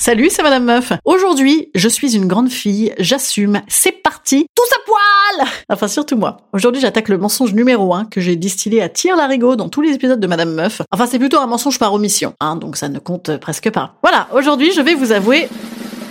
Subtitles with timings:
[0.00, 0.94] Salut, c'est Madame Meuf.
[1.04, 6.38] Aujourd'hui, je suis une grande fille, j'assume, c'est parti, tous à poil Enfin, surtout moi.
[6.54, 9.92] Aujourd'hui, j'attaque le mensonge numéro 1 que j'ai distillé à tir larigot dans tous les
[9.92, 10.80] épisodes de Madame Meuf.
[10.90, 13.96] Enfin, c'est plutôt un mensonge par omission, hein, donc ça ne compte presque pas.
[14.02, 15.50] Voilà, aujourd'hui, je vais vous avouer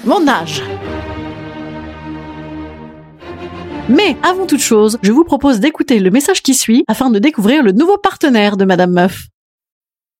[0.06, 0.62] mon âge.
[3.90, 7.64] Mais avant toute chose, je vous propose d'écouter le message qui suit afin de découvrir
[7.64, 9.30] le nouveau partenaire de Madame Meuf.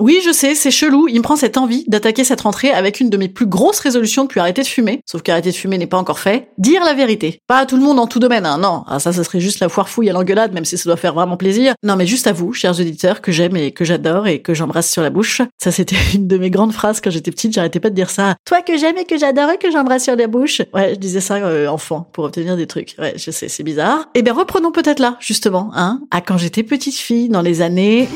[0.00, 3.10] oui, je sais, c'est chelou, il me prend cette envie d'attaquer cette rentrée avec une
[3.10, 5.96] de mes plus grosses résolutions depuis arrêter de fumer, sauf qu'arrêter de fumer n'est pas
[5.96, 7.40] encore fait, dire la vérité.
[7.48, 9.58] Pas à tout le monde en tout domaine, hein, non, ah, ça, ça serait juste
[9.58, 11.74] la foire fouille à l'engueulade, même si ça doit faire vraiment plaisir.
[11.82, 14.88] Non, mais juste à vous, chers auditeurs, que j'aime et que j'adore et que j'embrasse
[14.90, 15.42] sur la bouche.
[15.58, 18.36] Ça, c'était une de mes grandes phrases quand j'étais petite, j'arrêtais pas de dire ça.
[18.44, 20.62] Toi que j'aime et que j'adore et que j'embrasse sur la bouche.
[20.72, 22.94] Ouais, je disais ça euh, enfant, pour obtenir des trucs.
[22.98, 24.06] Ouais, je sais, c'est bizarre.
[24.14, 28.08] Eh bien, reprenons peut-être là, justement, hein, à quand j'étais petite fille, dans les années...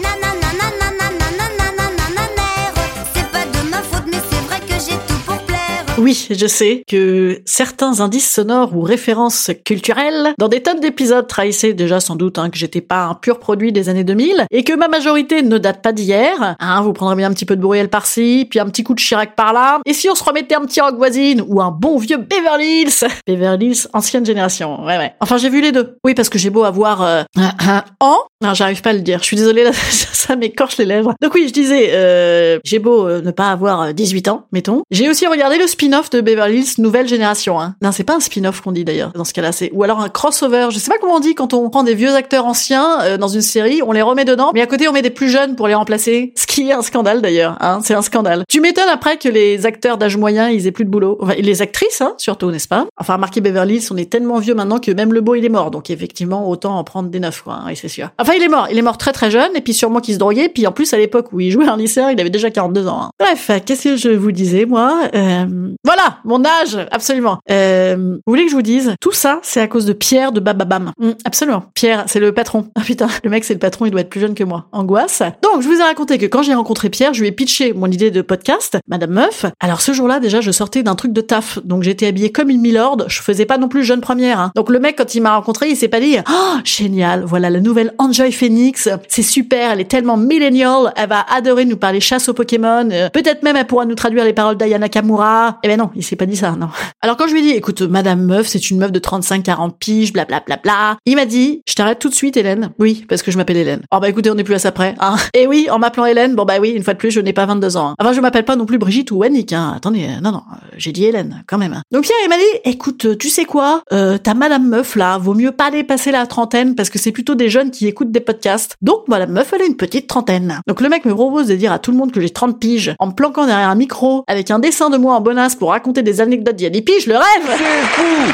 [6.02, 11.74] Oui, je sais que certains indices sonores ou références culturelles dans des tonnes d'épisodes trahissaient
[11.74, 14.72] déjà sans doute hein, que j'étais pas un pur produit des années 2000 et que
[14.72, 16.56] ma majorité ne date pas d'hier.
[16.58, 18.98] Hein, vous prendrez bien un petit peu de Bruel par-ci, puis un petit coup de
[18.98, 19.78] Chirac par-là.
[19.86, 23.06] Et si on se remettait un petit rock voisine ou un bon vieux Beverly Hills?
[23.28, 24.84] Beverly Hills, ancienne génération.
[24.84, 25.14] Ouais, ouais.
[25.20, 25.98] Enfin, j'ai vu les deux.
[26.02, 28.16] Oui, parce que j'ai beau avoir euh, un an.
[28.42, 29.20] Non, j'arrive pas à le dire.
[29.20, 31.14] Je suis désolée, ça m'écorche les lèvres.
[31.22, 34.82] Donc oui, je disais, euh, j'ai beau euh, ne pas avoir 18 ans, mettons.
[34.90, 37.60] J'ai aussi regardé le spin-off de Beverly Hills Nouvelle Génération.
[37.60, 37.74] Hein.
[37.82, 40.08] Non, c'est pas un spin-off qu'on dit d'ailleurs dans ce cas-là, c'est ou alors un
[40.08, 40.68] crossover.
[40.70, 43.28] Je sais pas comment on dit quand on prend des vieux acteurs anciens euh, dans
[43.28, 45.68] une série, on les remet dedans, mais à côté on met des plus jeunes pour
[45.68, 46.32] les remplacer.
[46.34, 47.58] Ce qui est un scandale d'ailleurs.
[47.60, 48.44] Hein, c'est un scandale.
[48.48, 51.18] Tu m'étonnes après que les acteurs d'âge moyen ils aient plus de boulot.
[51.20, 52.86] Enfin, les actrices, hein, surtout, n'est-ce pas?
[52.96, 55.50] Enfin, remarquez Beverly Hills, on est tellement vieux maintenant que même le beau il est
[55.50, 55.70] mort.
[55.70, 57.60] Donc effectivement, autant en prendre des neufs, quoi.
[57.66, 58.08] Hein, c'est sûr.
[58.18, 58.68] Enfin, il est mort.
[58.70, 60.48] Il est mort très très jeune, et puis sûrement qu'il se droguait.
[60.48, 63.02] Puis en plus à l'époque où il jouait un lycéen, il avait déjà 42 ans.
[63.02, 63.10] Hein.
[63.18, 65.02] Bref, qu'est-ce que je vous disais moi?
[65.14, 65.44] Euh...
[65.84, 67.38] Voilà, mon âge, absolument.
[67.50, 70.38] Euh, vous voulez que je vous dise Tout ça, c'est à cause de Pierre de
[70.38, 70.92] Bababam.
[70.98, 71.64] Mm, absolument.
[71.74, 72.68] Pierre, c'est le patron.
[72.82, 74.66] Ah putain, le mec, c'est le patron, il doit être plus jeune que moi.
[74.72, 75.22] Angoisse.
[75.42, 77.86] Donc, je vous ai raconté que quand j'ai rencontré Pierre, je lui ai pitché mon
[77.86, 79.46] idée de podcast, Madame Meuf.
[79.60, 81.60] Alors, ce jour-là, déjà, je sortais d'un truc de taf.
[81.64, 82.96] Donc, j'étais habillée comme une milord.
[83.06, 84.40] Je faisais pas non plus jeune première.
[84.40, 84.50] Hein.
[84.56, 87.60] Donc, le mec, quand il m'a rencontré, il s'est pas dit Oh, génial, voilà la
[87.60, 88.88] nouvelle Enjoy Phoenix.
[89.06, 90.92] C'est super, elle est tellement millennial.
[90.96, 92.88] Elle va adorer nous parler chasse aux Pokémon.
[92.90, 95.58] Euh, Peut-être même elle pourra nous traduire les paroles d'Ayana Kamura.
[95.62, 96.68] Eh ben non, il s'est pas dit ça, non.
[97.00, 100.12] Alors quand je lui ai dit, écoute, Madame Meuf, c'est une meuf de 35-40 piges,
[100.12, 102.70] blablabla, bla, bla, bla, il m'a dit, je t'arrête tout de suite, Hélène.
[102.78, 103.82] Oui, parce que je m'appelle Hélène.
[103.92, 104.94] Oh bah écoutez, on n'est plus à ça près.
[105.00, 105.16] Hein.
[105.34, 107.46] Et oui, en m'appelant Hélène, bon bah oui, une fois de plus, je n'ai pas
[107.46, 107.90] 22 ans.
[107.90, 107.94] Hein.
[107.98, 109.52] Enfin, je m'appelle pas non plus Brigitte ou Annick.
[109.52, 109.72] Hein.
[109.76, 111.82] Attendez, non, non, euh, j'ai dit Hélène, quand même.
[111.92, 115.34] Donc Pierre, il m'a dit, écoute, tu sais quoi, euh, ta Madame Meuf là, vaut
[115.34, 118.76] mieux pas dépasser la trentaine parce que c'est plutôt des jeunes qui écoutent des podcasts.
[118.82, 120.60] Donc Madame Meuf, elle a une petite trentaine.
[120.66, 122.94] Donc le mec me propose de dire à tout le monde que j'ai 30 piges
[122.98, 126.02] en me planquant derrière un micro avec un dessin de moi en bonasse pour raconter
[126.02, 128.32] des anecdotes d'il y a des piges, le rêve C'est fou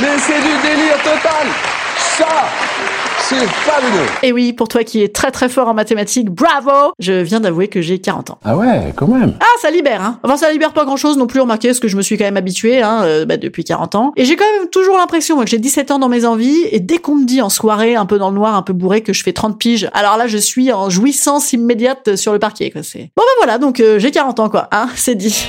[0.00, 1.46] Mais c'est du délire total
[1.98, 2.26] Ça
[3.30, 7.12] c'est fabuleux Et oui, pour toi qui es très très fort en mathématiques, bravo Je
[7.12, 8.38] viens d'avouer que j'ai 40 ans.
[8.44, 11.40] Ah ouais, quand même Ah, ça libère, hein Enfin, ça libère pas grand-chose non plus,
[11.40, 14.12] remarquez, parce que je me suis quand même habitué, hein, euh, bah, depuis 40 ans.
[14.16, 16.80] Et j'ai quand même toujours l'impression, moi, que j'ai 17 ans dans mes envies, et
[16.80, 19.12] dès qu'on me dit en soirée, un peu dans le noir, un peu bourré, que
[19.12, 22.82] je fais 30 piges, alors là, je suis en jouissance immédiate sur le parquet, quoi.
[22.82, 23.10] C'est...
[23.16, 25.46] Bon, ben voilà, donc euh, j'ai 40 ans, quoi, hein, c'est dit.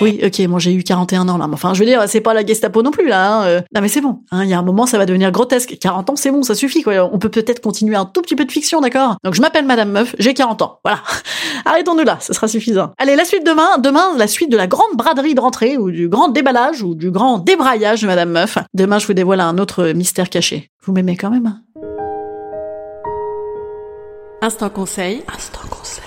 [0.00, 2.32] Oui, ok, moi j'ai eu 41 ans là, mais enfin je veux dire, c'est pas
[2.32, 3.40] la Gestapo non plus là.
[3.40, 3.46] Hein.
[3.46, 3.60] euh.
[3.74, 5.76] Non mais c'est bon, hein, il y a un moment ça va devenir grotesque.
[5.80, 7.10] 40 ans c'est bon, ça suffit quoi.
[7.12, 9.16] On peut peut-être continuer un tout petit peu de fiction, d'accord?
[9.24, 11.00] Donc je m'appelle Madame Meuf, j'ai 40 ans, voilà.
[11.64, 12.92] Arrêtons-nous là, ce sera suffisant.
[12.96, 16.08] Allez, la suite demain, demain la suite de la grande braderie de rentrée ou du
[16.08, 18.56] grand déballage ou du grand débraillage de Madame Meuf.
[18.74, 20.70] Demain je vous dévoile un autre mystère caché.
[20.84, 21.62] Vous m'aimez quand même hein?
[24.42, 25.24] Instant conseil.
[25.34, 26.04] Instant conseil.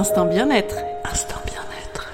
[0.00, 0.76] Instant bien-être.
[1.04, 2.08] Instant bien-être.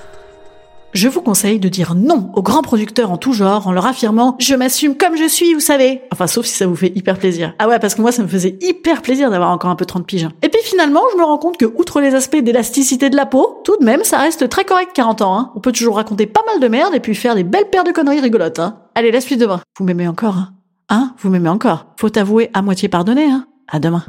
[0.92, 4.34] je vous conseille de dire non aux grands producteurs en tout genre en leur affirmant
[4.40, 6.02] je m'assume comme je suis, vous savez.
[6.12, 7.54] Enfin, sauf si ça vous fait hyper plaisir.
[7.60, 10.04] Ah ouais, parce que moi, ça me faisait hyper plaisir d'avoir encore un peu 30
[10.04, 10.28] piges.
[10.42, 13.60] Et puis finalement, je me rends compte que outre les aspects d'élasticité de la peau,
[13.62, 15.38] tout de même, ça reste très correct 40 ans.
[15.38, 15.52] Hein.
[15.54, 17.92] On peut toujours raconter pas mal de merde et puis faire des belles paires de
[17.92, 18.58] conneries rigolotes.
[18.58, 18.80] Hein.
[18.96, 19.60] Allez, la suite demain.
[19.78, 20.48] Vous m'aimez encore, hein?
[20.88, 21.14] Hein?
[21.20, 23.46] Vous m'aimez encore Faut avouer à moitié pardonner, hein?
[23.68, 24.02] À demain.